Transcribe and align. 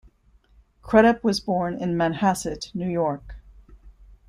Crudup 0.81 1.23
was 1.23 1.39
born 1.39 1.77
in 1.77 1.95
Manhasset, 1.95 2.73
New 2.73 2.89
York. 2.89 3.35